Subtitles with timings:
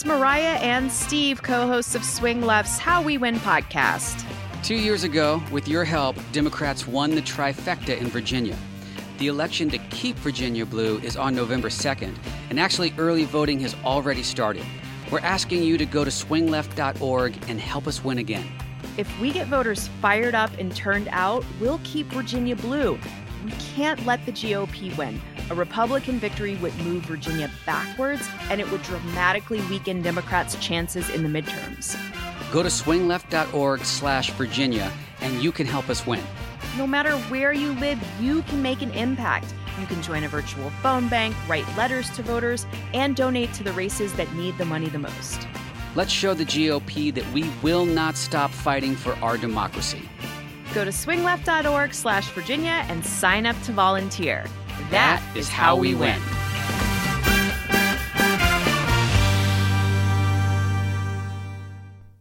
[0.00, 4.24] It's Mariah and Steve, co hosts of Swing Left's How We Win podcast.
[4.62, 8.56] Two years ago, with your help, Democrats won the trifecta in Virginia.
[9.18, 12.16] The election to keep Virginia blue is on November 2nd,
[12.48, 14.64] and actually, early voting has already started.
[15.12, 18.50] We're asking you to go to swingleft.org and help us win again.
[18.96, 22.98] If we get voters fired up and turned out, we'll keep Virginia blue.
[23.44, 25.20] We can't let the GOP win.
[25.50, 31.22] A Republican victory would move Virginia backwards, and it would dramatically weaken Democrats' chances in
[31.22, 31.96] the midterms.
[32.52, 36.22] Go to swingleft.org slash Virginia, and you can help us win.
[36.76, 39.46] No matter where you live, you can make an impact.
[39.80, 43.72] You can join a virtual phone bank, write letters to voters, and donate to the
[43.72, 45.48] races that need the money the most.
[45.96, 50.02] Let's show the GOP that we will not stop fighting for our democracy.
[50.74, 54.44] Go to swingleft.org slash Virginia and sign up to volunteer.
[54.90, 56.20] That is how we win.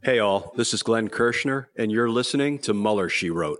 [0.01, 3.59] Hey, all, this is Glenn Kirschner, and you're listening to Mueller, She Wrote.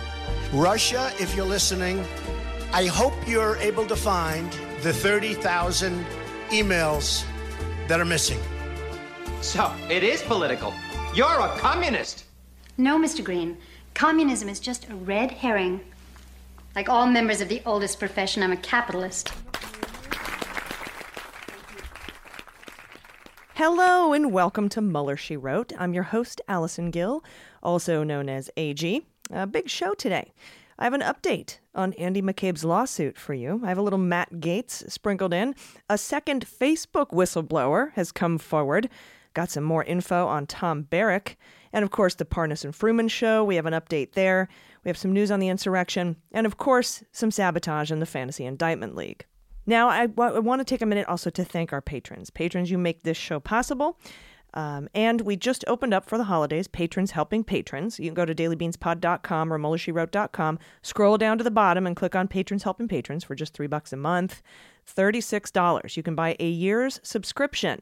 [0.53, 2.03] Russia, if you're listening,
[2.73, 4.51] I hope you're able to find
[4.81, 6.05] the 30,000
[6.49, 7.23] emails
[7.87, 8.37] that are missing.
[9.39, 10.73] So, it is political.
[11.15, 12.25] You're a communist.
[12.77, 13.23] No, Mr.
[13.23, 13.57] Green.
[13.93, 15.79] Communism is just a red herring.
[16.75, 19.31] Like all members of the oldest profession, I'm a capitalist.
[23.53, 25.71] Hello and welcome to Mueller, She Wrote.
[25.77, 27.23] I'm your host, Allison Gill,
[27.63, 29.05] also known as AG.
[29.31, 30.33] A big show today.
[30.77, 33.61] I have an update on Andy McCabe's lawsuit for you.
[33.63, 35.55] I have a little Matt Gaetz sprinkled in.
[35.89, 38.89] A second Facebook whistleblower has come forward.
[39.33, 41.37] Got some more info on Tom Barrack.
[41.71, 43.43] And of course, the Parnas and Fruman show.
[43.43, 44.49] We have an update there.
[44.83, 46.17] We have some news on the insurrection.
[46.33, 49.25] And of course, some sabotage in the Fantasy Indictment League.
[49.65, 52.29] Now, I, w- I want to take a minute also to thank our patrons.
[52.31, 53.99] Patrons, you make this show possible.
[54.53, 57.99] Um, and we just opened up for the holidays, patrons helping patrons.
[57.99, 62.27] You can go to dailybeanspod.com or muellershewrote.com, scroll down to the bottom and click on
[62.27, 64.41] patrons helping patrons for just three bucks a month.
[64.87, 65.95] $36.
[65.95, 67.81] You can buy a year's subscription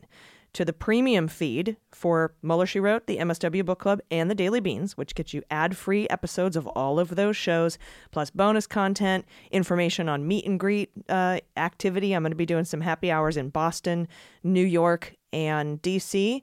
[0.53, 4.59] to the premium feed for Mueller, She Wrote, the MSW Book Club, and the Daily
[4.59, 7.77] Beans, which gets you ad free episodes of all of those shows,
[8.11, 12.13] plus bonus content, information on meet and greet uh, activity.
[12.13, 14.07] I'm going to be doing some happy hours in Boston,
[14.43, 16.41] New York, and DC.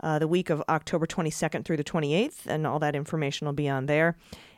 [0.00, 3.68] Uh, the week of October 22nd through the 28th, and all that information will be
[3.68, 4.16] on there.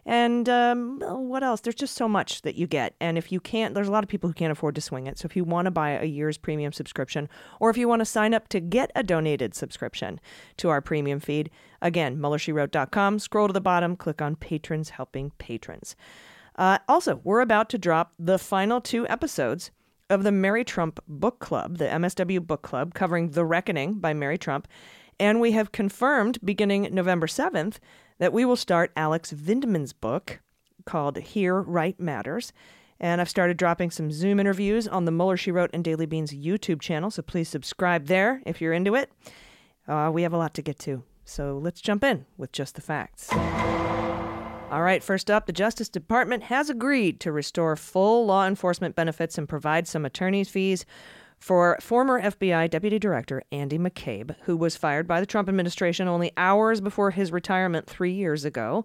[0.09, 1.61] And um, what else?
[1.61, 2.95] There's just so much that you get.
[2.99, 5.19] And if you can't, there's a lot of people who can't afford to swing it.
[5.19, 7.29] So if you want to buy a year's premium subscription,
[7.61, 10.19] or if you want to sign up to get a donated subscription
[10.57, 11.51] to our premium feed,
[11.83, 15.95] again, MuellerSheWrote.com, scroll to the bottom, click on Patrons Helping Patrons.
[16.57, 19.71] Uh, also, we're about to drop the final two episodes
[20.09, 24.39] of the Mary Trump Book Club, the MSW Book Club, covering The Reckoning by Mary
[24.39, 24.67] Trump.
[25.21, 27.79] And we have confirmed beginning November 7th
[28.19, 30.41] that we will start Alex Vindman's book
[30.85, 32.53] called Here Right Matters.
[33.01, 36.33] And I've started dropping some Zoom interviews on the Mueller, She Wrote, and Daily Beans
[36.33, 39.11] YouTube channel, so please subscribe there if you're into it.
[39.87, 42.81] Uh, we have a lot to get to, so let's jump in with just the
[42.81, 43.33] facts.
[44.71, 49.39] All right, first up, the Justice Department has agreed to restore full law enforcement benefits
[49.39, 50.85] and provide some attorney's fees
[51.39, 56.33] for former FBI Deputy Director Andy McCabe, who was fired by the Trump administration only
[56.37, 58.85] hours before his retirement three years ago.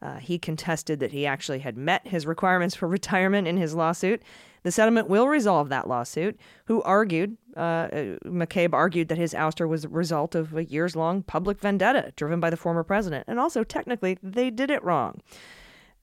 [0.00, 4.22] Uh, he contested that he actually had met his requirements for retirement in his lawsuit.
[4.62, 6.38] The settlement will resolve that lawsuit.
[6.66, 7.88] Who argued, uh,
[8.24, 12.40] McCabe argued that his ouster was a result of a years long public vendetta driven
[12.40, 13.24] by the former president.
[13.28, 15.20] And also, technically, they did it wrong.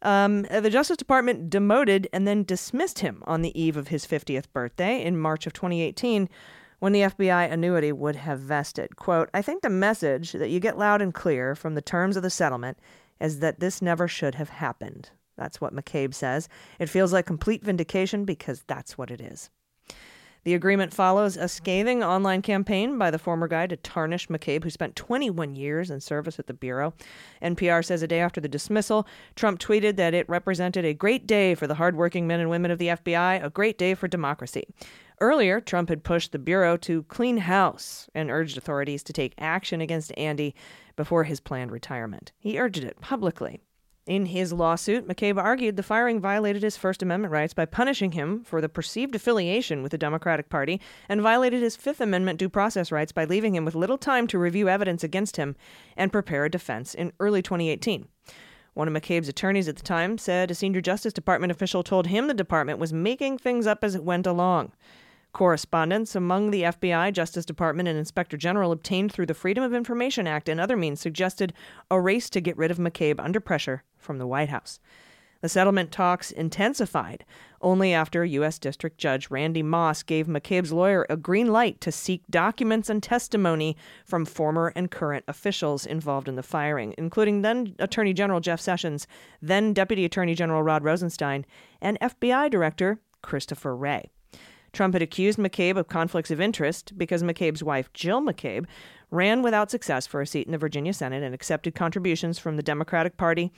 [0.01, 4.45] Um, the Justice Department demoted and then dismissed him on the eve of his 50th
[4.53, 6.30] birthday in March of 2018
[6.80, 8.95] when the FBI annuity would have vested.
[8.95, 12.24] Quote, I think the message that you get loud and clear from the terms of
[12.24, 12.77] the settlement
[13.19, 15.09] is that this never should have happened.
[15.38, 16.47] That's what McCabe says.
[16.80, 19.50] It feels like complete vindication because that's what it is.
[20.45, 24.69] The agreement follows a scathing online campaign by the former guy to tarnish McCabe, who
[24.69, 26.94] spent 21 years in service at the Bureau.
[27.42, 31.56] NPR says a day after the dismissal, Trump tweeted that it represented a great day
[31.56, 34.68] for the hardworking men and women of the FBI, a great day for democracy.
[35.19, 39.81] Earlier, Trump had pushed the Bureau to clean house and urged authorities to take action
[39.81, 40.53] against Andy
[40.95, 42.33] before his planned retirement.
[42.38, 43.62] He urged it publicly.
[44.07, 48.44] In his lawsuit, McCabe argued the firing violated his First Amendment rights by punishing him
[48.44, 50.80] for the perceived affiliation with the Democratic Party
[51.10, 54.38] and violated his Fifth Amendment due process rights by leaving him with little time to
[54.38, 55.56] review evidence against him
[55.98, 58.07] and prepare a defense in early 2018.
[58.75, 62.28] One of McCabe's attorneys at the time said a senior Justice Department official told him
[62.28, 64.72] the department was making things up as it went along.
[65.36, 70.28] Correspondence among the FBI, Justice Department, and Inspector General obtained through the Freedom of Information
[70.28, 71.52] Act and other means suggested
[71.92, 74.80] a race to get rid of McCabe under pressure from the White House.
[75.42, 77.26] The settlement talks intensified
[77.60, 78.58] only after U.S.
[78.58, 83.76] District Judge Randy Moss gave McCabe's lawyer a green light to seek documents and testimony
[84.06, 89.06] from former and current officials involved in the firing, including then Attorney General Jeff Sessions,
[89.42, 91.46] then Deputy Attorney General Rod Rosenstein,
[91.81, 94.12] and FBI Director Christopher Wray.
[94.75, 98.66] Trump had accused McCabe of conflicts of interest because McCabe's wife, Jill McCabe,
[99.10, 102.63] ran without success for a seat in the Virginia Senate and accepted contributions from the
[102.63, 103.51] Democratic Party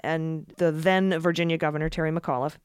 [0.00, 2.56] and the then Virginia Governor, Terry McAuliffe,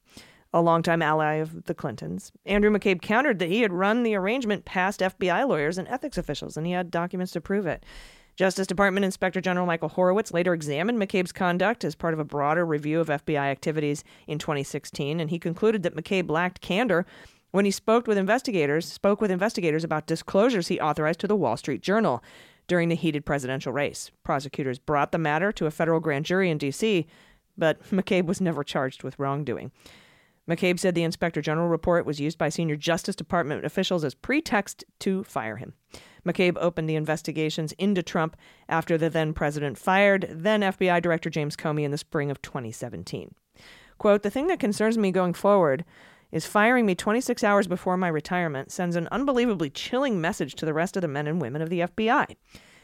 [0.54, 2.32] a longtime ally of the Clintons.
[2.46, 6.58] Andrew McCabe countered that he had run the arrangement past FBI lawyers and ethics officials,
[6.58, 7.84] and he had documents to prove it.
[8.36, 12.66] Justice Department Inspector General Michael Horowitz later examined McCabe's conduct as part of a broader
[12.66, 17.08] review of FBI activities in 2016, and he concluded that McCabe lacked candor
[17.58, 21.58] when he spoke with investigators, spoke with investigators about disclosures he authorized to the Wall
[21.58, 22.24] Street Journal
[22.68, 24.12] during the heated presidential race.
[24.24, 27.08] Prosecutors brought the matter to a federal grand jury in D.C.,
[27.58, 29.72] but McCabe was never charged with wrongdoing.
[30.48, 34.86] McCabe said the Inspector General report was used by senior Justice Department officials as pretext
[35.00, 35.74] to fire him.
[36.28, 38.38] McCabe opened the investigations into Trump
[38.70, 43.34] after the then president fired then FBI Director James Comey in the spring of 2017.
[43.98, 45.84] Quote, The thing that concerns me going forward
[46.32, 50.74] is firing me 26 hours before my retirement sends an unbelievably chilling message to the
[50.74, 52.36] rest of the men and women of the FBI.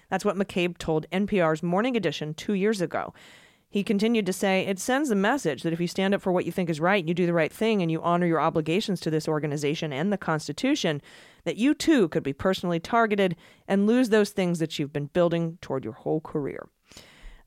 [0.09, 3.13] That's what McCabe told NPR's Morning Edition two years ago.
[3.73, 6.45] He continued to say, It sends a message that if you stand up for what
[6.45, 9.09] you think is right, you do the right thing, and you honor your obligations to
[9.09, 11.01] this organization and the Constitution,
[11.43, 13.35] that you too could be personally targeted
[13.67, 16.69] and lose those things that you've been building toward your whole career.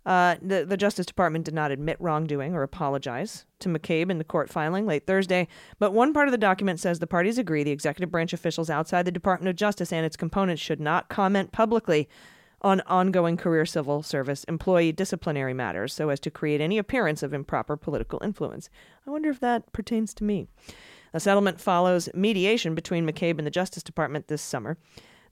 [0.07, 4.25] Uh, the, the Justice Department did not admit wrongdoing or apologize to McCabe in the
[4.25, 5.49] court filing late Thursday,
[5.81, 9.05] but one part of the document says the parties agree the executive branch officials outside
[9.05, 12.09] the Department of Justice and its components should not comment publicly
[12.63, 17.35] on ongoing career civil service employee disciplinary matters so as to create any appearance of
[17.35, 18.71] improper political influence.
[19.07, 20.47] I wonder if that pertains to me.
[21.13, 24.79] A settlement follows mediation between McCabe and the Justice Department this summer.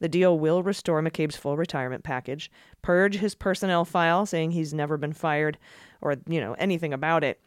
[0.01, 2.51] The deal will restore McCabe's full retirement package,
[2.83, 5.59] purge his personnel file saying he's never been fired
[6.01, 7.41] or, you know, anything about it,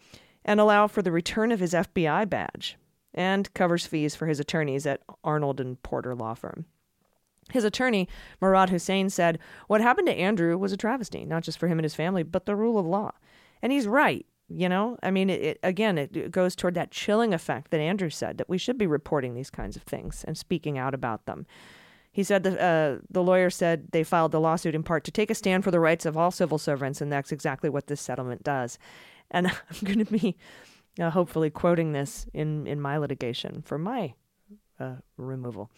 [0.44, 2.78] and allow for the return of his FBI badge,
[3.14, 6.66] and covers fees for his attorneys at Arnold and Porter law firm.
[7.52, 8.08] His attorney,
[8.42, 11.86] Murad Hussein, said, What happened to Andrew was a travesty, not just for him and
[11.86, 13.12] his family, but the rule of law.
[13.62, 14.26] And he's right.
[14.50, 18.10] You know, I mean, it, it, again, it goes toward that chilling effect that Andrew
[18.10, 21.46] said that we should be reporting these kinds of things and speaking out about them.
[22.18, 25.30] He said that uh, the lawyer said they filed the lawsuit in part to take
[25.30, 28.42] a stand for the rights of all civil servants, and that's exactly what this settlement
[28.42, 28.80] does.
[29.30, 30.36] And I'm going to be
[31.00, 34.16] uh, hopefully quoting this in, in my litigation for my
[34.80, 35.70] uh, removal.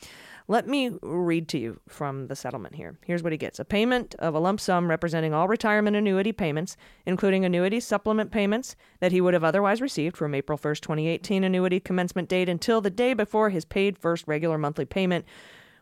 [0.48, 2.98] Let me read to you from the settlement here.
[3.06, 6.78] Here's what he gets a payment of a lump sum representing all retirement annuity payments,
[7.06, 11.82] including annuity supplement payments that he would have otherwise received from April 1st, 2018 annuity
[11.82, 15.26] commencement date until the day before his paid first regular monthly payment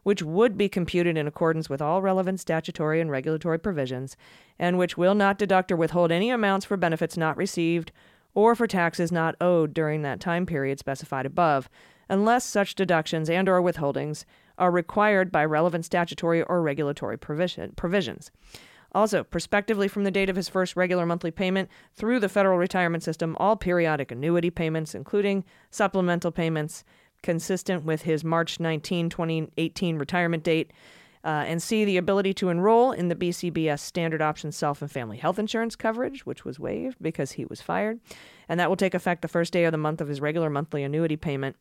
[0.08, 4.16] which would be computed in accordance with all relevant statutory and regulatory provisions,
[4.58, 7.92] and which will not deduct or withhold any amounts for benefits not received
[8.34, 11.68] or for taxes not owed during that time period specified above,
[12.08, 14.24] unless such deductions and or withholdings
[14.58, 18.32] are required by relevant statutory or regulatory provision, provisions.
[18.94, 23.04] Also, prospectively from the date of his first regular monthly payment through the federal retirement
[23.04, 26.86] system, all periodic annuity payments, including supplemental payments,
[27.24, 30.72] consistent with his March 19, 2018 retirement date,
[31.24, 35.18] uh, and C, the ability to enroll in the BCBS standard option self and family
[35.18, 38.00] health insurance coverage, which was waived because he was fired.
[38.48, 40.84] And that will take effect the first day of the month of his regular monthly
[40.84, 41.58] annuity payment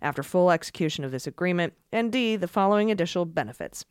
[0.00, 1.74] after full execution of this agreement.
[1.92, 3.84] And D, the following additional benefits.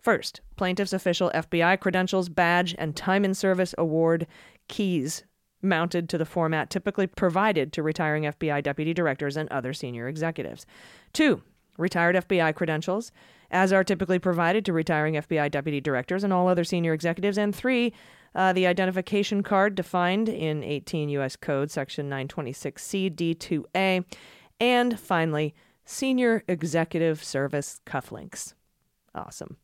[0.00, 4.26] First, plaintiff's official FBI credentials, badge, and time in service award
[4.68, 5.24] keys
[5.64, 10.66] mounted to the format typically provided to retiring FBI deputy directors and other senior executives.
[11.12, 11.42] Two,
[11.78, 13.12] retired FBI credentials,
[13.50, 17.38] as are typically provided to retiring FBI deputy directors and all other senior executives.
[17.38, 17.92] And three,
[18.34, 21.36] uh, the identification card defined in 18 U.S.
[21.36, 24.04] Code, Section 926C D2A.
[24.60, 25.54] And finally,
[25.84, 28.54] senior executive service cufflinks.
[29.14, 29.56] Awesome.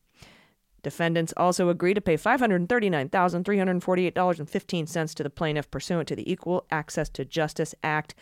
[0.83, 7.25] Defendants also agree to pay $539,348.15 to the plaintiff pursuant to the Equal Access to
[7.25, 8.15] Justice Act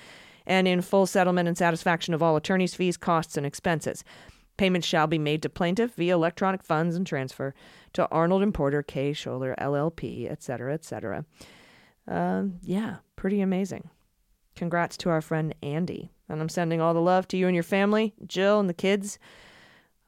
[0.45, 4.03] and in full settlement and satisfaction of all attorney's fees, costs, and expenses.
[4.57, 7.53] Payments shall be made to plaintiff via electronic funds and transfer
[7.93, 11.23] to Arnold and Porter Kaye Scholer LLP, etc., etc.
[12.07, 13.89] Um, yeah, pretty amazing.
[14.55, 16.11] Congrats to our friend Andy.
[16.27, 19.17] And I'm sending all the love to you and your family, Jill and the kids.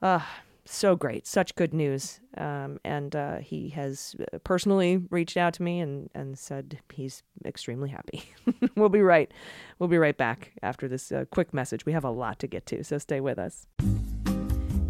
[0.01, 0.41] Ah,
[0.71, 2.19] so great, such good news.
[2.37, 7.23] Um, and uh, he has uh, personally reached out to me and, and said he's
[7.45, 8.23] extremely happy.
[8.75, 9.31] we'll be right,
[9.79, 11.85] we'll be right back after this uh, quick message.
[11.85, 13.67] We have a lot to get to, so stay with us.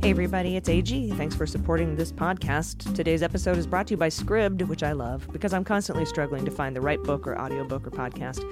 [0.02, 1.12] Hey everybody, it's AG.
[1.12, 2.96] Thanks for supporting this podcast.
[2.96, 6.44] Today's episode is brought to you by Scribd, which I love because I'm constantly struggling
[6.44, 8.44] to find the right book or audiobook or podcast.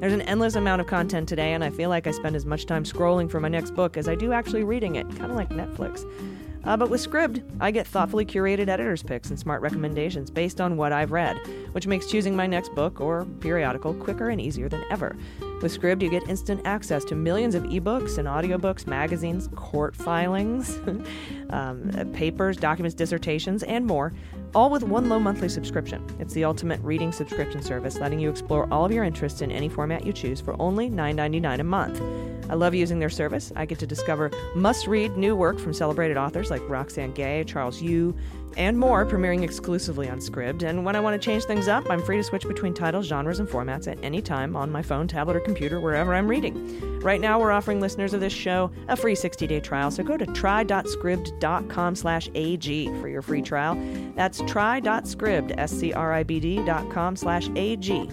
[0.00, 2.66] There's an endless amount of content today, and I feel like I spend as much
[2.66, 5.48] time scrolling for my next book as I do actually reading it, kind of like
[5.48, 6.04] Netflix.
[6.64, 10.76] Uh, but with Scribd, I get thoughtfully curated editor's picks and smart recommendations based on
[10.76, 11.38] what I've read,
[11.72, 15.16] which makes choosing my next book or periodical quicker and easier than ever.
[15.62, 20.78] With Scribd, you get instant access to millions of ebooks and audiobooks, magazines, court filings,
[21.50, 24.12] um, papers, documents, dissertations, and more,
[24.54, 26.04] all with one low monthly subscription.
[26.18, 29.68] It's the ultimate reading subscription service, letting you explore all of your interests in any
[29.68, 32.02] format you choose for only $9.99 a month.
[32.50, 33.52] I love using their service.
[33.56, 37.82] I get to discover must read new work from celebrated authors like Roxane Gay, Charles
[37.82, 38.16] Yu,
[38.56, 40.62] and more premiering exclusively on Scribd.
[40.62, 43.40] And when I want to change things up, I'm free to switch between titles, genres,
[43.40, 47.00] and formats at any time on my phone, tablet, or computer, wherever I'm reading.
[47.00, 50.26] Right now, we're offering listeners of this show a free 60-day trial, so go to
[50.26, 53.76] try.scribd.com slash AG for your free trial.
[54.14, 58.08] That's try.scribd, S-C-R-I-B-D dot com slash AG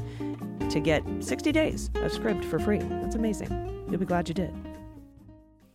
[0.70, 2.80] to get 60 days of Scribd for free.
[2.80, 3.86] That's amazing.
[3.90, 4.75] You'll be glad you did.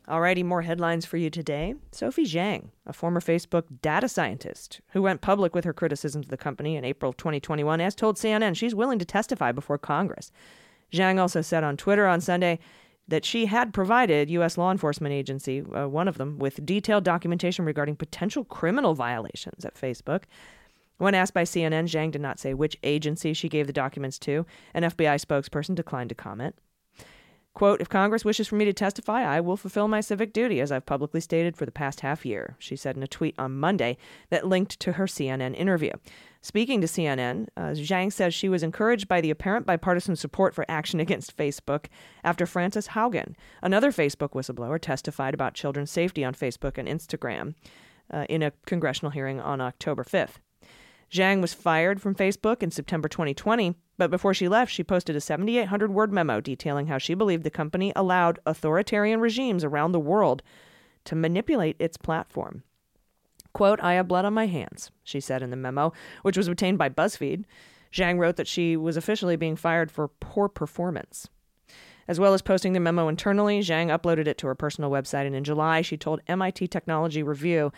[0.09, 1.75] Alrighty, more headlines for you today.
[1.93, 6.37] Sophie Zhang, a former Facebook data scientist who went public with her criticisms of the
[6.37, 10.33] company in April 2021, has told CNN she's willing to testify before Congress.
[10.93, 12.59] Zhang also said on Twitter on Sunday
[13.07, 14.57] that she had provided U.S.
[14.57, 19.75] law enforcement agency, uh, one of them, with detailed documentation regarding potential criminal violations at
[19.75, 20.25] Facebook.
[20.99, 24.45] When asked by CNN, Zhang did not say which agency she gave the documents to.
[24.75, 26.57] An FBI spokesperson declined to comment.
[27.53, 30.71] Quote, if Congress wishes for me to testify, I will fulfill my civic duty, as
[30.71, 33.97] I've publicly stated for the past half year, she said in a tweet on Monday
[34.31, 35.91] that linked to her CNN interview.
[36.43, 40.65] Speaking to CNN, uh, Zhang says she was encouraged by the apparent bipartisan support for
[40.69, 41.87] action against Facebook
[42.23, 47.55] after Frances Haugen, another Facebook whistleblower, testified about children's safety on Facebook and Instagram
[48.13, 50.37] uh, in a congressional hearing on October 5th.
[51.11, 55.21] Zhang was fired from Facebook in September 2020, but before she left, she posted a
[55.21, 60.43] 7,800 word memo detailing how she believed the company allowed authoritarian regimes around the world
[61.05, 62.63] to manipulate its platform.
[63.53, 65.93] Quote, I have blood on my hands, she said in the memo,
[66.23, 67.45] which was obtained by BuzzFeed.
[67.93, 71.29] Zhang wrote that she was officially being fired for poor performance.
[72.09, 75.37] As well as posting the memo internally, Zhang uploaded it to her personal website, and
[75.37, 77.71] in July, she told MIT Technology Review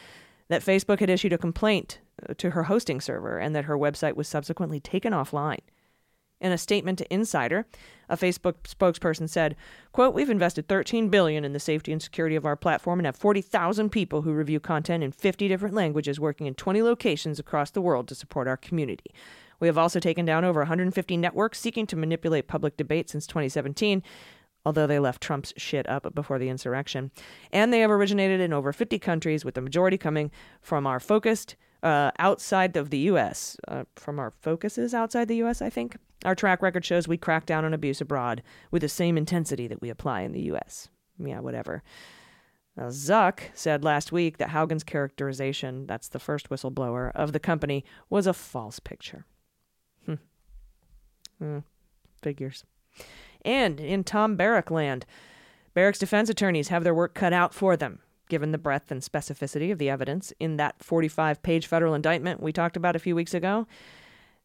[0.46, 1.98] that Facebook had issued a complaint
[2.28, 5.58] uh, to her hosting server and that her website was subsequently taken offline.
[6.42, 7.66] In a statement to Insider,
[8.08, 9.54] a Facebook spokesperson said,
[9.92, 13.14] quote, We've invested 13 billion in the safety and security of our platform and have
[13.14, 17.80] 40,000 people who review content in 50 different languages working in 20 locations across the
[17.80, 19.14] world to support our community.
[19.60, 24.02] We have also taken down over 150 networks seeking to manipulate public debate since 2017
[24.64, 27.10] although they left Trump's shit up before the insurrection.
[27.52, 30.30] And they have originated in over 50 countries, with the majority coming
[30.60, 35.60] from our focused uh, outside of the U.S., uh, from our focuses outside the U.S.,
[35.60, 35.96] I think.
[36.24, 39.80] Our track record shows we crack down on abuse abroad with the same intensity that
[39.80, 40.88] we apply in the U.S.
[41.18, 41.82] Yeah, whatever.
[42.76, 47.84] Now, Zuck said last week that Haugen's characterization, that's the first whistleblower, of the company
[48.08, 49.26] was a false picture.
[50.06, 50.14] Hmm.
[51.38, 51.58] Hmm.
[52.22, 52.64] Figures.
[53.44, 55.04] And in Tom Barrack land,
[55.74, 57.98] Barrack's defense attorneys have their work cut out for them,
[58.28, 62.52] given the breadth and specificity of the evidence in that 45 page federal indictment we
[62.52, 63.66] talked about a few weeks ago.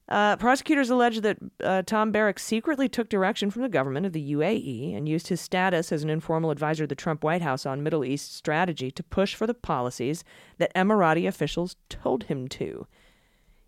[0.10, 4.32] Uh, prosecutors allege that uh, Tom Barrack secretly took direction from the government of the
[4.32, 7.84] UAE and used his status as an informal advisor to the Trump White House on
[7.84, 10.24] Middle East strategy to push for the policies
[10.60, 12.88] that Emirati officials told him to.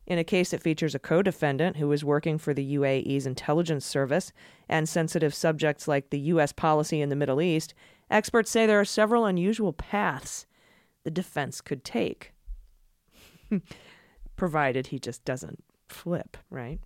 [0.07, 3.85] In a case that features a co defendant who was working for the UAE's intelligence
[3.85, 4.31] service
[4.69, 6.53] and sensitive subjects like the U.S.
[6.53, 7.73] policy in the Middle East,
[8.09, 10.45] experts say there are several unusual paths
[11.03, 12.33] the defense could take.
[14.35, 16.79] Provided he just doesn't flip, right?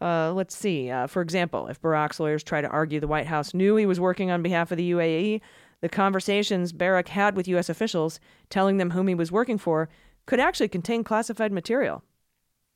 [0.00, 0.90] Uh, let's see.
[0.90, 4.00] Uh, for example, if Barrack's lawyers try to argue the White House knew he was
[4.00, 5.40] working on behalf of the UAE,
[5.80, 7.68] the conversations Barrack had with U.S.
[7.68, 8.20] officials
[8.50, 9.88] telling them whom he was working for
[10.26, 12.02] could actually contain classified material.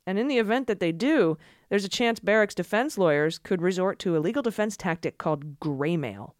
[0.06, 1.36] And in the event that they do,
[1.68, 6.32] there's a chance Barrack's defense lawyers could resort to a legal defense tactic called graymail.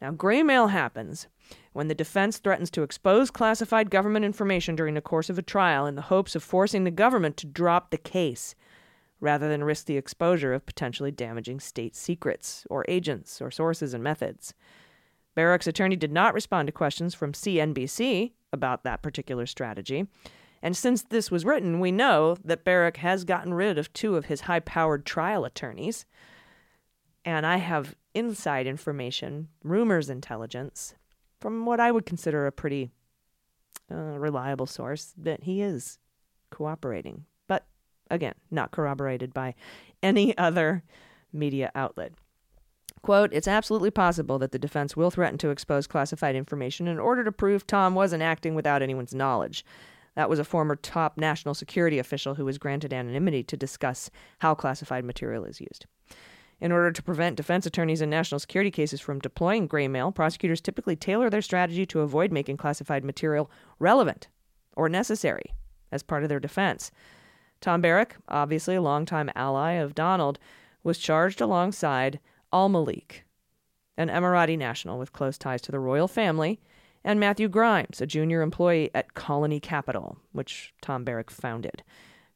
[0.00, 1.28] Now, graymail happens
[1.72, 5.86] when the defense threatens to expose classified government information during the course of a trial
[5.86, 8.54] in the hopes of forcing the government to drop the case,
[9.20, 14.04] rather than risk the exposure of potentially damaging state secrets, or agents, or sources and
[14.04, 14.52] methods.
[15.34, 20.06] Barrack's attorney did not respond to questions from CNBC about that particular strategy.
[20.62, 24.26] And since this was written, we know that Barrack has gotten rid of two of
[24.26, 26.06] his high powered trial attorneys.
[27.24, 30.94] And I have inside information, rumors intelligence,
[31.40, 32.90] from what I would consider a pretty
[33.90, 35.98] uh, reliable source that he is
[36.50, 37.24] cooperating.
[37.46, 37.66] But
[38.10, 39.54] again, not corroborated by
[40.02, 40.82] any other
[41.32, 42.12] media outlet.
[43.02, 47.22] Quote, it's absolutely possible that the defense will threaten to expose classified information in order
[47.22, 49.62] to prove Tom wasn't acting without anyone's knowledge.
[50.16, 54.54] That was a former top national security official who was granted anonymity to discuss how
[54.54, 55.86] classified material is used.
[56.64, 60.96] In order to prevent defense attorneys in national security cases from deploying graymail, prosecutors typically
[60.96, 64.28] tailor their strategy to avoid making classified material relevant
[64.74, 65.52] or necessary
[65.92, 66.90] as part of their defense.
[67.60, 70.38] Tom Barrack, obviously a longtime ally of Donald,
[70.82, 72.18] was charged alongside
[72.50, 73.26] Al Malik,
[73.98, 76.62] an Emirati national with close ties to the royal family,
[77.04, 81.82] and Matthew Grimes, a junior employee at Colony Capital, which Tom Barrack founded.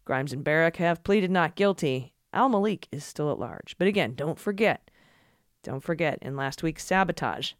[0.04, 3.74] Grimes and Barrack have pleaded not guilty Al Malik is still at large.
[3.78, 4.92] But again, don't forget,
[5.64, 7.54] don't forget, in last week's sabotage,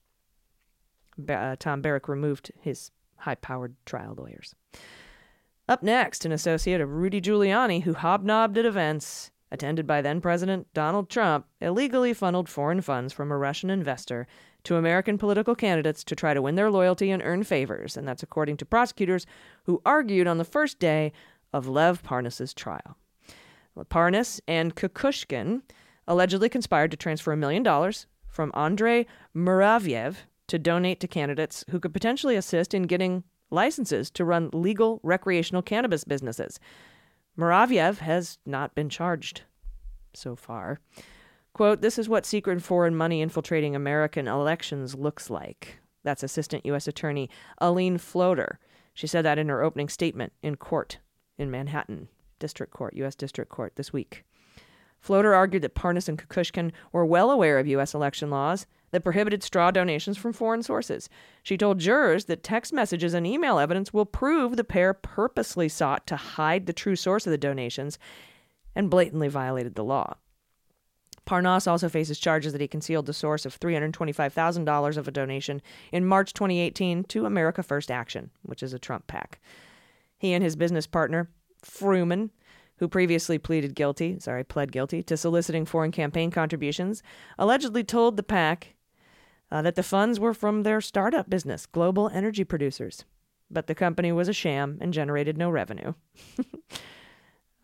[1.28, 4.54] uh, Tom Barrack removed his high powered trial lawyers.
[5.68, 10.72] Up next, an associate of Rudy Giuliani who hobnobbed at events attended by then President
[10.74, 14.28] Donald Trump, illegally funneled foreign funds from a Russian investor
[14.62, 17.96] to American political candidates to try to win their loyalty and earn favors.
[17.96, 19.26] And that's according to prosecutors
[19.64, 21.10] who argued on the first day
[21.52, 22.96] of Lev Parnas's trial.
[23.84, 25.62] Parnas and Kukushkin
[26.06, 31.78] allegedly conspired to transfer a million dollars from Andrei Muravyev to donate to candidates who
[31.78, 36.58] could potentially assist in getting licenses to run legal recreational cannabis businesses.
[37.38, 39.42] Muravyev has not been charged
[40.14, 40.80] so far.
[41.52, 45.78] Quote, This is what secret foreign money infiltrating American elections looks like.
[46.04, 46.88] That's Assistant U.S.
[46.88, 48.56] Attorney Aline Flodr.
[48.94, 50.98] She said that in her opening statement in court
[51.36, 52.08] in Manhattan.
[52.38, 53.14] District Court, U.S.
[53.14, 54.24] District Court, this week.
[55.04, 57.94] Flodr argued that Parnas and Kukushkin were well aware of U.S.
[57.94, 61.08] election laws that prohibited straw donations from foreign sources.
[61.42, 66.06] She told jurors that text messages and email evidence will prove the pair purposely sought
[66.06, 67.98] to hide the true source of the donations
[68.74, 70.14] and blatantly violated the law.
[71.26, 75.60] Parnas also faces charges that he concealed the source of $325,000 of a donation
[75.92, 79.38] in March 2018 to America First Action, which is a Trump PAC.
[80.16, 81.28] He and his business partner
[81.62, 82.30] Fruman,
[82.78, 87.02] who previously pleaded guilty, sorry, pled guilty to soliciting foreign campaign contributions,
[87.38, 88.74] allegedly told the PAC
[89.50, 93.04] uh, that the funds were from their startup business, Global Energy Producers.
[93.50, 95.94] But the company was a sham and generated no revenue.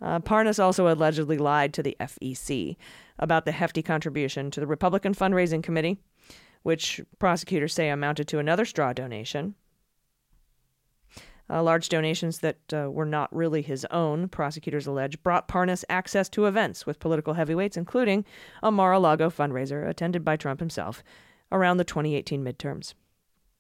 [0.03, 2.77] uh, Parnas also allegedly lied to the FEC
[3.19, 5.99] about the hefty contribution to the Republican Fundraising Committee,
[6.63, 9.55] which prosecutors say amounted to another straw donation
[11.51, 16.29] uh, large donations that uh, were not really his own, prosecutors allege, brought Parnas access
[16.31, 18.25] to events with political heavyweights, including
[18.63, 21.05] a Mar a Lago fundraiser attended by Trump himself
[21.53, 22.95] around the 2018 midterms.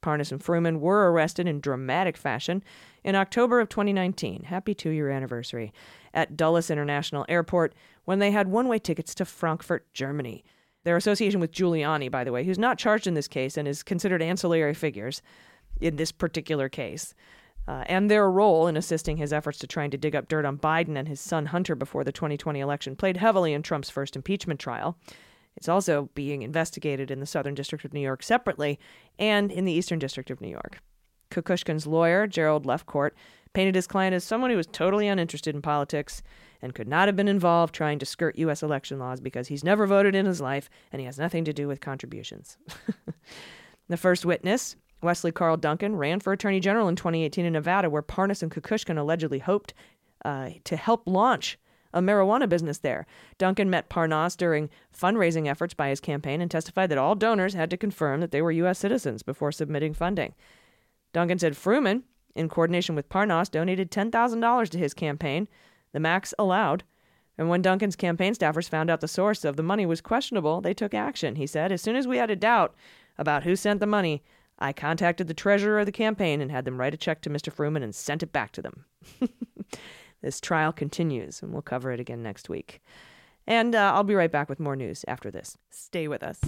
[0.02, 2.62] Parnas and Fruman were arrested in dramatic fashion
[3.02, 5.72] in October of 2019, happy two year anniversary,
[6.12, 10.44] at Dulles International Airport when they had one way tickets to Frankfurt, Germany.
[10.84, 13.82] Their association with Giuliani, by the way, who's not charged in this case and is
[13.82, 15.22] considered ancillary figures
[15.80, 17.14] in this particular case,
[17.66, 20.58] uh, and their role in assisting his efforts to trying to dig up dirt on
[20.58, 24.60] Biden and his son Hunter before the 2020 election played heavily in Trump's first impeachment
[24.60, 24.96] trial.
[25.56, 28.78] It's also being investigated in the Southern District of New York separately
[29.18, 30.80] and in the Eastern District of New York.
[31.30, 33.10] Kukushkin's lawyer, Gerald Lefcourt,
[33.52, 36.22] painted his client as someone who was totally uninterested in politics
[36.60, 38.62] and could not have been involved trying to skirt U.S.
[38.62, 41.68] election laws because he's never voted in his life and he has nothing to do
[41.68, 42.56] with contributions.
[43.88, 48.02] the first witness, Wesley Carl Duncan, ran for Attorney General in 2018 in Nevada, where
[48.02, 49.74] Parnas and Kukushkin allegedly hoped
[50.24, 51.58] uh, to help launch
[51.92, 53.06] a marijuana business there.
[53.38, 57.70] Duncan met Parnas during fundraising efforts by his campaign and testified that all donors had
[57.70, 58.80] to confirm that they were U.S.
[58.80, 60.34] citizens before submitting funding.
[61.12, 62.02] Duncan said Fruman,
[62.34, 65.46] in coordination with Parnas, donated $10,000 to his campaign,
[65.92, 66.82] the max allowed.
[67.38, 70.74] And when Duncan's campaign staffers found out the source of the money was questionable, they
[70.74, 71.36] took action.
[71.36, 72.74] He said, As soon as we had a doubt
[73.18, 74.22] about who sent the money,
[74.58, 77.52] I contacted the treasurer of the campaign and had them write a check to Mr.
[77.52, 78.84] Fruman and sent it back to them.
[80.22, 82.80] this trial continues, and we'll cover it again next week.
[83.46, 85.58] And uh, I'll be right back with more news after this.
[85.70, 86.40] Stay with us.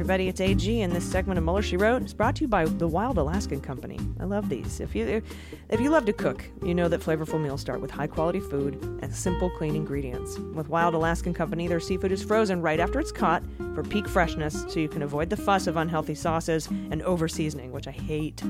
[0.00, 2.64] Everybody, it's AG, and this segment of Mueller She Wrote is brought to you by
[2.64, 3.98] the Wild Alaskan Company.
[4.18, 4.80] I love these.
[4.80, 5.20] If you
[5.68, 8.82] if you love to cook, you know that flavorful meals start with high quality food
[9.02, 10.38] and simple, clean ingredients.
[10.38, 13.42] With Wild Alaskan Company, their seafood is frozen right after it's caught
[13.74, 17.70] for peak freshness, so you can avoid the fuss of unhealthy sauces and over seasoning,
[17.70, 18.42] which I hate.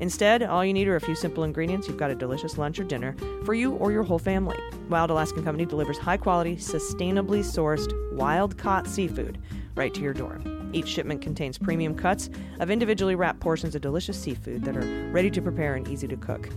[0.00, 1.86] Instead, all you need are a few simple ingredients.
[1.86, 3.14] You've got a delicious lunch or dinner
[3.44, 4.56] for you or your whole family.
[4.88, 9.36] Wild Alaskan Company delivers high quality, sustainably sourced, wild caught seafood
[9.76, 10.40] right to your door.
[10.74, 15.30] Each shipment contains premium cuts of individually wrapped portions of delicious seafood that are ready
[15.30, 16.48] to prepare and easy to cook.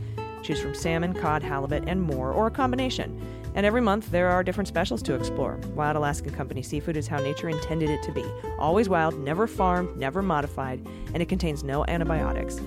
[0.41, 3.21] Choose from salmon, cod, halibut, and more, or a combination.
[3.53, 5.59] And every month, there are different specials to explore.
[5.75, 8.25] Wild Alaskan Company seafood is how nature intended it to be
[8.57, 12.59] always wild, never farmed, never modified, and it contains no antibiotics.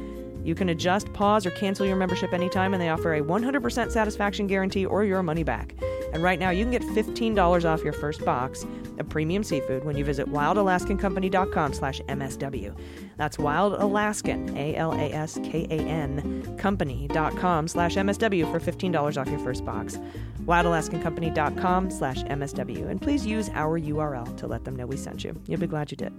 [0.45, 4.47] You can adjust, pause, or cancel your membership anytime, and they offer a 100% satisfaction
[4.47, 5.75] guarantee or your money back.
[6.13, 8.67] And right now, you can get $15 off your first box
[8.99, 12.77] of premium seafood when you visit wildalaskancompany.com slash MSW.
[13.17, 19.99] That's wildalaskan, A-L-A-S-K-A-N, company.com slash MSW for $15 off your first box.
[20.45, 22.89] wildalaskancompany.com slash MSW.
[22.89, 25.41] And please use our URL to let them know we sent you.
[25.47, 26.13] You'll be glad you did.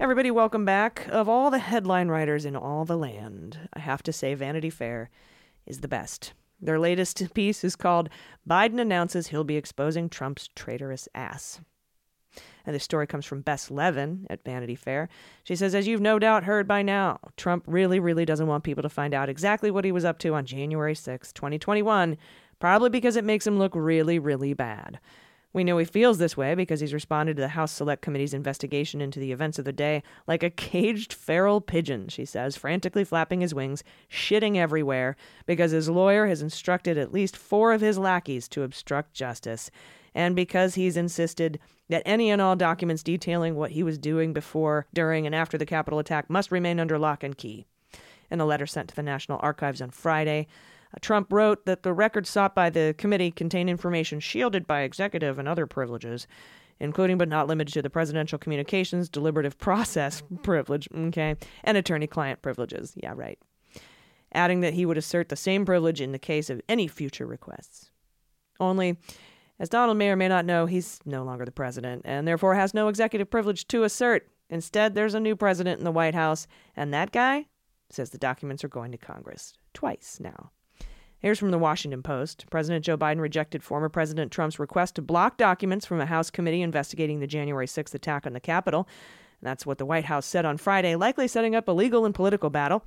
[0.00, 1.08] Everybody, welcome back.
[1.10, 5.10] Of all the headline writers in all the land, I have to say Vanity Fair
[5.66, 6.34] is the best.
[6.60, 8.08] Their latest piece is called
[8.48, 11.60] Biden Announces He'll Be Exposing Trump's Traitorous Ass.
[12.64, 15.08] And this story comes from Bess Levin at Vanity Fair.
[15.42, 18.84] She says, As you've no doubt heard by now, Trump really, really doesn't want people
[18.84, 22.16] to find out exactly what he was up to on January 6, 2021,
[22.60, 25.00] probably because it makes him look really, really bad.
[25.52, 29.00] We know he feels this way because he's responded to the House Select Committee's investigation
[29.00, 33.40] into the events of the day like a caged feral pigeon, she says, frantically flapping
[33.40, 33.82] his wings,
[34.12, 39.14] shitting everywhere, because his lawyer has instructed at least four of his lackeys to obstruct
[39.14, 39.70] justice,
[40.14, 41.58] and because he's insisted
[41.88, 45.64] that any and all documents detailing what he was doing before, during, and after the
[45.64, 47.64] Capitol attack must remain under lock and key.
[48.30, 50.46] In a letter sent to the National Archives on Friday,
[51.00, 55.46] Trump wrote that the records sought by the committee contain information shielded by executive and
[55.46, 56.26] other privileges,
[56.80, 62.42] including but not limited to the presidential communications deliberative process privilege, okay, and attorney client
[62.42, 62.94] privileges.
[62.96, 63.38] Yeah, right.
[64.32, 67.90] Adding that he would assert the same privilege in the case of any future requests.
[68.60, 68.98] Only,
[69.58, 72.74] as Donald may or may not know, he's no longer the president and therefore has
[72.74, 74.28] no executive privilege to assert.
[74.50, 77.46] Instead, there's a new president in the White House, and that guy
[77.90, 80.50] says the documents are going to Congress twice now.
[81.20, 82.46] Here's from the Washington Post.
[82.48, 86.62] President Joe Biden rejected former President Trump's request to block documents from a House committee
[86.62, 88.86] investigating the January 6th attack on the Capitol.
[89.42, 92.50] that's what the White House said on Friday, likely setting up a legal and political
[92.50, 92.84] battle.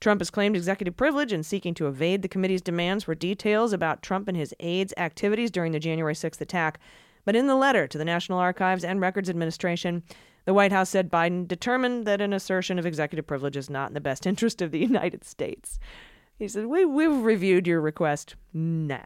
[0.00, 4.02] Trump has claimed executive privilege and seeking to evade the committee's demands for details about
[4.02, 6.80] Trump and his aides' activities during the January 6th attack.
[7.24, 10.02] But in the letter to the National Archives and Records Administration,
[10.46, 13.94] the White House said Biden determined that an assertion of executive privilege is not in
[13.94, 15.78] the best interest of the United States.
[16.38, 18.36] He said, we, We've reviewed your request.
[18.52, 19.00] Nah.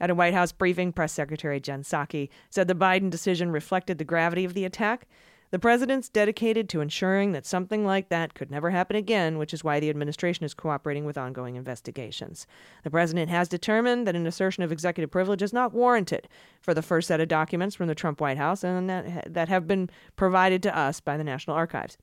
[0.00, 4.04] At a White House briefing, Press Secretary Jen Psaki said the Biden decision reflected the
[4.04, 5.08] gravity of the attack.
[5.50, 9.64] The president's dedicated to ensuring that something like that could never happen again, which is
[9.64, 12.46] why the administration is cooperating with ongoing investigations.
[12.84, 16.28] The president has determined that an assertion of executive privilege is not warranted
[16.60, 19.66] for the first set of documents from the Trump White House and that, that have
[19.66, 21.96] been provided to us by the National Archives.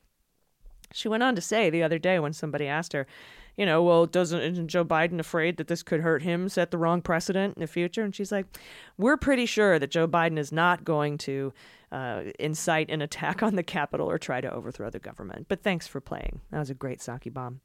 [0.92, 3.06] She went on to say the other day when somebody asked her,
[3.56, 6.78] you know, well, doesn't isn't Joe Biden afraid that this could hurt him, set the
[6.78, 8.02] wrong precedent in the future?
[8.02, 8.46] And she's like,
[8.98, 11.52] we're pretty sure that Joe Biden is not going to
[11.92, 15.46] uh, incite an attack on the Capitol or try to overthrow the government.
[15.48, 16.40] But thanks for playing.
[16.50, 17.60] That was a great sake bomb.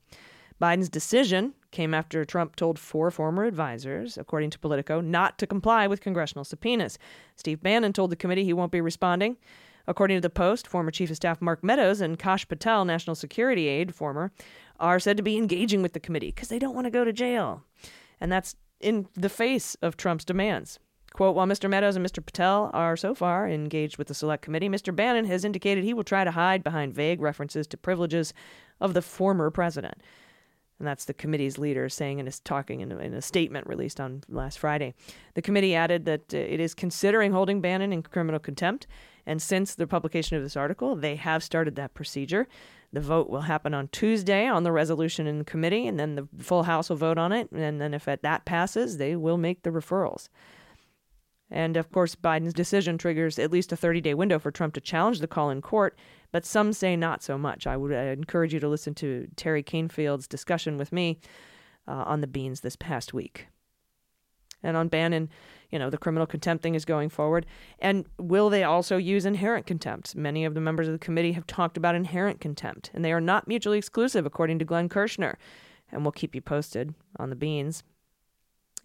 [0.62, 5.88] Biden's decision came after Trump told four former advisors, according to Politico, not to comply
[5.88, 7.00] with congressional subpoenas.
[7.36, 9.38] Steve Bannon told the committee he won't be responding.
[9.88, 13.68] According to the Post, former Chief of Staff Mark Meadows and Kash Patel, National Security
[13.68, 14.32] Aide, former,
[14.82, 17.14] are said to be engaging with the committee because they don't want to go to
[17.14, 17.64] jail.
[18.20, 20.80] And that's in the face of Trump's demands.
[21.14, 21.70] Quote, while Mr.
[21.70, 22.26] Meadows and Mr.
[22.26, 24.96] Patel are so far engaged with the select committee, Mr.
[24.96, 28.34] Bannon has indicated he will try to hide behind vague references to privileges
[28.80, 30.02] of the former president.
[30.80, 34.00] And that's the committee's leader saying in his talking in a, in a statement released
[34.00, 34.96] on last Friday.
[35.36, 38.88] The committee added that uh, it is considering holding Bannon in criminal contempt.
[39.28, 42.48] And since the publication of this article, they have started that procedure.
[42.94, 46.28] The vote will happen on Tuesday on the resolution in the committee, and then the
[46.40, 47.50] full House will vote on it.
[47.52, 50.28] And then if that passes, they will make the referrals.
[51.50, 54.82] And of course, Biden's decision triggers at least a 30 day window for Trump to
[54.82, 55.98] challenge the call in court,
[56.32, 57.68] but some say not so much.
[57.68, 61.20] I would encourage you to listen to Teri Kanefield's discussion with me
[61.88, 63.48] uh, on the beans this past week.
[64.64, 65.30] And on Bannon,
[65.72, 67.46] you know, the criminal contempt thing is going forward.
[67.80, 70.16] And will they also use inherent contempt?
[70.16, 73.22] Many of the members of the committee have talked about inherent contempt, and they are
[73.22, 75.38] not mutually exclusive, according to Glenn Kirschner.
[75.92, 77.84] And we'll keep you posted on the beans.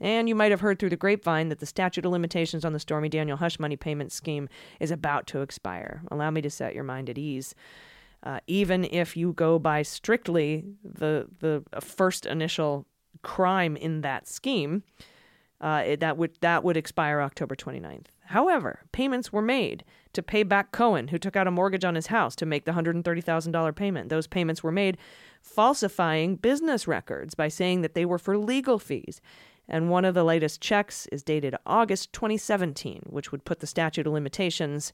[0.01, 2.79] And you might have heard through the grapevine that the statute of limitations on the
[2.79, 6.03] Stormy Daniel hush money payment scheme is about to expire.
[6.11, 7.55] Allow me to set your mind at ease.
[8.23, 12.87] Uh, even if you go by strictly the the first initial
[13.23, 14.83] crime in that scheme,
[15.61, 18.07] uh, it, that would that would expire October 29th.
[18.27, 22.09] However, payments were made to pay back Cohen, who took out a mortgage on his
[22.09, 24.09] house to make the $130,000 payment.
[24.09, 24.99] Those payments were made
[25.41, 29.21] falsifying business records by saying that they were for legal fees.
[29.69, 34.07] And one of the latest checks is dated August 2017, which would put the statute
[34.07, 34.93] of limitations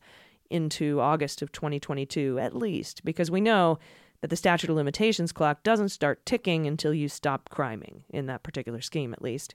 [0.51, 3.79] into August of 2022 at least, because we know
[4.21, 8.43] that the statute of limitations clock doesn't start ticking until you stop criming, in that
[8.43, 9.55] particular scheme at least.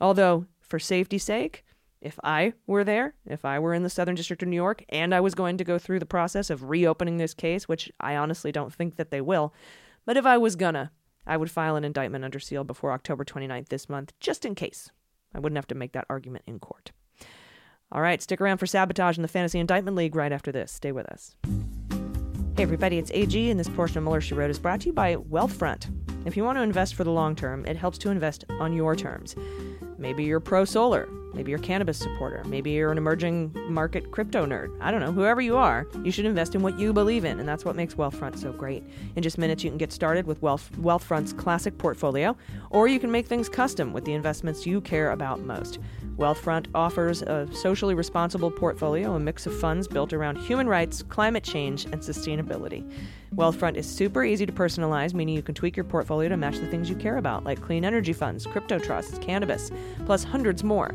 [0.00, 1.64] Although, for safety's sake,
[2.00, 5.14] if I were there, if I were in the Southern District of New York, and
[5.14, 8.52] I was going to go through the process of reopening this case, which I honestly
[8.52, 9.52] don't think that they will,
[10.04, 10.92] but if I was gonna,
[11.26, 14.90] I would file an indictment under seal before October 29th this month, just in case.
[15.34, 16.92] I wouldn't have to make that argument in court.
[17.90, 20.72] All right, stick around for sabotage in the Fantasy Indictment League right after this.
[20.72, 21.36] Stay with us.
[22.56, 24.92] Hey, everybody, it's AG, and this portion of Mueller She Wrote is brought to you
[24.92, 25.90] by Wealthfront.
[26.26, 28.96] If you want to invest for the long term, it helps to invest on your
[28.96, 29.36] terms.
[29.98, 31.08] Maybe you're pro solar.
[31.32, 32.42] Maybe you're a cannabis supporter.
[32.46, 34.74] Maybe you're an emerging market crypto nerd.
[34.80, 35.12] I don't know.
[35.12, 37.94] Whoever you are, you should invest in what you believe in, and that's what makes
[37.94, 38.82] Wealthfront so great.
[39.16, 42.34] In just minutes, you can get started with Wealth, Wealthfront's classic portfolio,
[42.70, 45.78] or you can make things custom with the investments you care about most.
[46.16, 51.44] Wealthfront offers a socially responsible portfolio, a mix of funds built around human rights, climate
[51.44, 52.90] change, and sustainability.
[53.36, 56.66] Wealthfront is super easy to personalize, meaning you can tweak your portfolio to match the
[56.66, 59.70] things you care about, like clean energy funds, crypto trusts, cannabis,
[60.06, 60.94] plus hundreds more.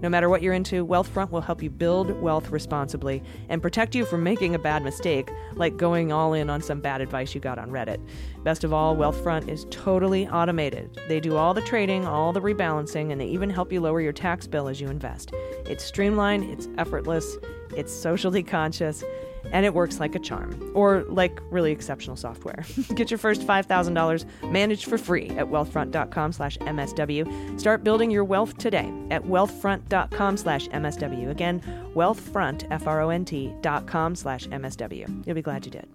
[0.00, 4.06] No matter what you're into, Wealthfront will help you build wealth responsibly and protect you
[4.06, 7.58] from making a bad mistake, like going all in on some bad advice you got
[7.58, 8.00] on Reddit.
[8.42, 10.98] Best of all, Wealthfront is totally automated.
[11.08, 14.14] They do all the trading, all the rebalancing, and they even help you lower your
[14.14, 15.34] tax bill as you invest.
[15.66, 17.36] It's streamlined, it's effortless,
[17.76, 19.04] it's socially conscious
[19.50, 22.64] and it works like a charm, or like really exceptional software.
[22.94, 27.60] Get your first $5,000 managed for free at wealthfront.com slash MSW.
[27.60, 31.30] Start building your wealth today at wealthfront.com slash MSW.
[31.30, 31.60] Again,
[31.94, 35.26] wealthfront, F-R-O-N-T dot com slash MSW.
[35.26, 35.88] You'll be glad you did.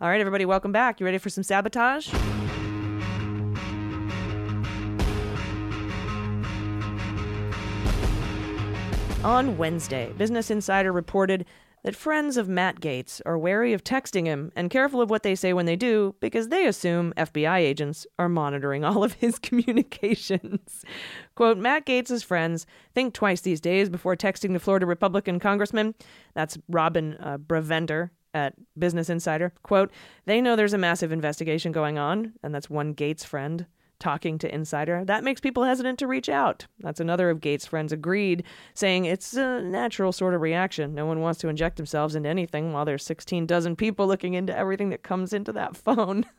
[0.00, 1.00] All right, everybody, welcome back.
[1.00, 2.12] You ready for some sabotage?
[9.24, 11.46] On Wednesday, Business Insider reported
[11.84, 15.34] that friends of Matt Gaetz are wary of texting him and careful of what they
[15.34, 20.84] say when they do because they assume FBI agents are monitoring all of his communications.
[21.34, 25.94] Quote Matt Gaetz's friends think twice these days before texting the Florida Republican congressman.
[26.34, 29.52] That's Robin uh, Bravender at Business Insider.
[29.62, 29.90] Quote,
[30.26, 33.66] they know there's a massive investigation going on, and that's one Gaetz friend
[33.98, 35.04] talking to Insider.
[35.04, 36.66] That makes people hesitant to reach out.
[36.80, 40.94] That's another of Gaetz' friends agreed, saying it's a natural sort of reaction.
[40.94, 44.56] No one wants to inject themselves into anything while there's 16 dozen people looking into
[44.56, 46.26] everything that comes into that phone.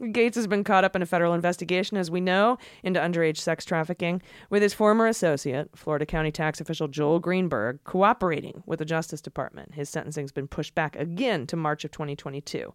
[0.00, 3.64] Gaetz has been caught up in a federal investigation, as we know, into underage sex
[3.64, 9.20] trafficking, with his former associate, Florida County tax official Joel Greenberg, cooperating with the Justice
[9.20, 9.74] Department.
[9.74, 12.72] His sentencing's been pushed back again to March of 2022.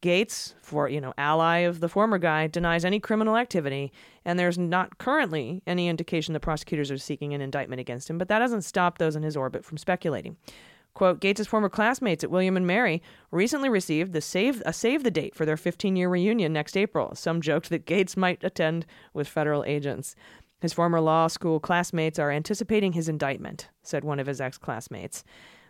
[0.00, 3.92] Gaetz, for you know, ally of the former guy, denies any criminal activity,
[4.24, 8.18] and there's not currently any indication the prosecutors are seeking an indictment against him.
[8.18, 10.36] But that doesn't stop those in his orbit from speculating.
[10.94, 15.10] Quote, Gaetz' former classmates at William and Mary recently received the save, a save the
[15.10, 17.14] date for their 15 year reunion next April.
[17.14, 20.14] Some joked that Gaetz might attend with federal agents.
[20.60, 25.22] His former law school classmates are anticipating his indictment, said one of his ex classmates.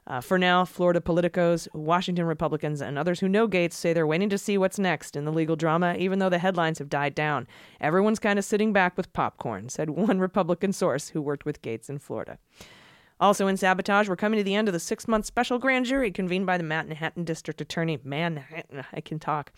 [0.08, 4.30] Uh, for now, Florida politicos, Washington Republicans, and others who know Gaetz say they're waiting
[4.30, 7.46] to see what's next in the legal drama, even though the headlines have died down.
[7.78, 11.90] Everyone's kind of sitting back with popcorn, said one Republican source who worked with Gaetz
[11.90, 12.38] in Florida.
[13.20, 16.10] Also in sabotage, we're coming to the end of the six month special grand jury
[16.10, 17.98] convened by the Manhattan District Attorney.
[18.02, 19.52] Manhattan, I can talk.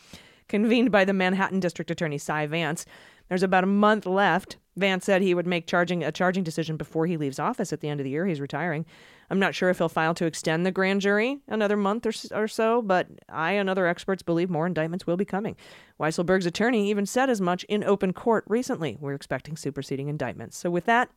[0.48, 2.86] Convened by the Manhattan District Attorney Cy Vance.
[3.28, 4.56] There's about a month left.
[4.80, 7.88] Vance said he would make charging a charging decision before he leaves office at the
[7.88, 8.26] end of the year.
[8.26, 8.84] He's retiring.
[9.30, 12.48] I'm not sure if he'll file to extend the grand jury another month or, or
[12.48, 15.56] so, but I and other experts believe more indictments will be coming.
[16.00, 18.96] Weisselberg's attorney even said as much in open court recently.
[18.98, 20.56] We're expecting superseding indictments.
[20.56, 21.10] So with that,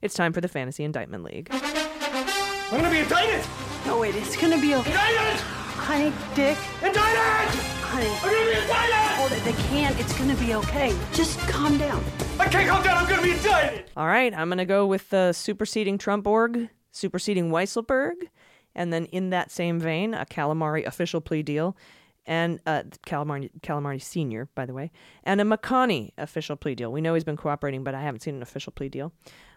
[0.00, 1.48] it's time for the Fantasy Indictment League.
[1.52, 3.44] I'm gonna be indicted!
[3.86, 4.90] No, wait, it's gonna be okay.
[4.90, 5.61] Indicted!
[5.76, 6.56] Honey, Dick.
[6.82, 7.58] Indicted!
[7.82, 8.08] Honey.
[8.08, 9.16] I'm gonna be indicted!
[9.18, 9.98] Hold it, they can't.
[10.00, 10.96] It's gonna be okay.
[11.12, 12.02] Just calm down.
[12.38, 13.84] I can't calm down, I'm gonna be indicted!
[13.96, 18.14] All right, I'm going to go with the superseding Trump org, superseding Weisselberg,
[18.74, 21.76] and then in that same vein, a Calamari official plea deal,
[22.24, 24.90] and uh, Calamari, Calamari Sr., by the way,
[25.24, 26.90] and a McConney official plea deal.
[26.90, 29.12] We know he's been cooperating, but I haven't seen an official plea deal.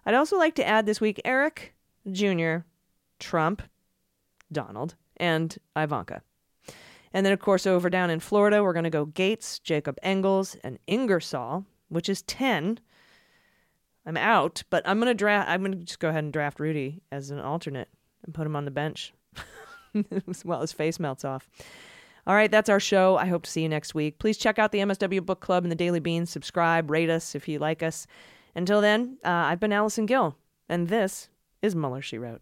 [0.06, 1.75] I'd also like to add this week Eric
[2.12, 2.58] Jr.,
[3.19, 3.62] Trump,
[4.51, 6.21] Donald, and Ivanka.
[7.13, 10.58] And then, of course, over down in Florida, we're going to go Gaetz, Jacob Engels,
[10.63, 12.80] and Ingersoll, which is 10.
[14.06, 16.60] I'm out, but I'm going to draft, I'm going to just go ahead and draft
[16.60, 17.88] Rudy as an alternate
[18.23, 19.13] and put him on the bench
[20.43, 21.49] while his face melts off.
[22.28, 23.17] All right, that's our show.
[23.17, 24.19] I hope to see you next week.
[24.19, 26.30] Please check out the MSW Book Club and the Daily Beans.
[26.30, 28.08] Subscribe, rate us if you like us.
[28.56, 30.36] Until then, uh, I've been Allison Gill,
[30.67, 31.30] and this
[31.62, 32.41] is Mueller, She Wrote.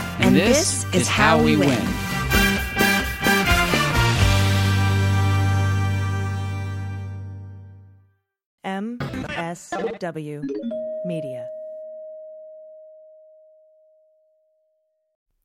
[0.17, 1.69] And, and this, this, is how, how we win.
[1.69, 2.01] win.
[9.51, 10.43] MSW
[11.05, 11.47] Media.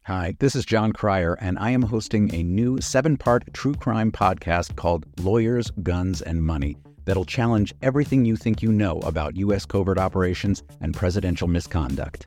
[0.04, 4.12] Hi, this is Jon Cryer, and I am hosting a new seven part true crime
[4.12, 9.66] podcast called Lawyers, Guns, and Money that'll challenge everything you think you know about U.S.
[9.66, 12.26] covert operations and presidential misconduct.